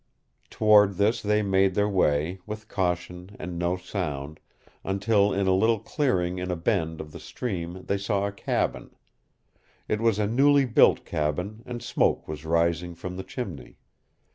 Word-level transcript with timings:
Toward 0.49 0.95
this 0.95 1.21
they 1.21 1.43
made 1.43 1.75
their 1.75 1.87
way, 1.87 2.39
with 2.47 2.67
caution 2.67 3.35
and 3.37 3.59
no 3.59 3.77
sound, 3.77 4.39
until 4.83 5.31
in 5.31 5.45
a 5.45 5.53
little 5.53 5.77
clearing 5.77 6.39
in 6.39 6.49
a 6.49 6.55
bend 6.55 6.99
of 6.99 7.11
the 7.11 7.19
stream 7.19 7.83
they 7.85 7.99
saw 7.99 8.25
a 8.25 8.31
cabin. 8.31 8.95
It 9.87 10.01
was 10.01 10.17
a 10.17 10.25
newly 10.25 10.65
built 10.65 11.05
cabin, 11.05 11.61
and 11.67 11.83
smoke 11.83 12.27
was 12.27 12.45
rising 12.45 12.95
from 12.95 13.15
the 13.15 13.23
chimney. 13.23 13.77